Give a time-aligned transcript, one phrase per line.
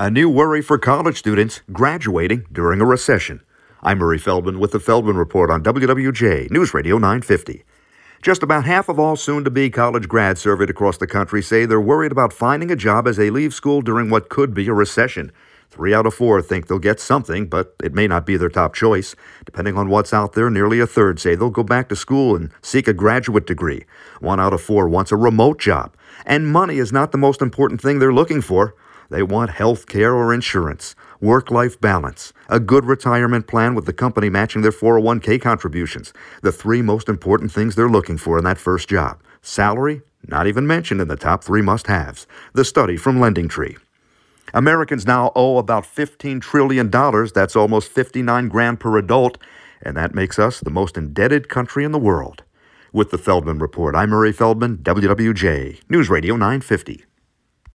[0.00, 3.42] A new worry for college students graduating during a recession.
[3.82, 7.64] I'm Murray Feldman with the Feldman Report on WWJ News Radio 950.
[8.22, 11.66] Just about half of all soon to be college grads surveyed across the country say
[11.66, 14.72] they're worried about finding a job as they leave school during what could be a
[14.72, 15.32] recession.
[15.68, 18.72] Three out of four think they'll get something, but it may not be their top
[18.72, 19.14] choice.
[19.44, 22.50] Depending on what's out there, nearly a third say they'll go back to school and
[22.62, 23.84] seek a graduate degree.
[24.20, 25.94] One out of four wants a remote job.
[26.24, 28.74] And money is not the most important thing they're looking for.
[29.10, 33.92] They want health care or insurance, work life balance, a good retirement plan with the
[33.92, 36.12] company matching their 401k contributions.
[36.42, 39.20] The three most important things they're looking for in that first job.
[39.42, 42.26] Salary, not even mentioned in the top three must haves.
[42.52, 43.76] The study from LendingTree.
[44.54, 46.90] Americans now owe about $15 trillion.
[46.90, 49.38] That's almost 59 grand per adult.
[49.82, 52.42] And that makes us the most indebted country in the world.
[52.92, 57.04] With the Feldman Report, I'm Murray Feldman, WWJ, News Radio 950.